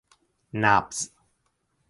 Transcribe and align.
نبض 0.53 1.13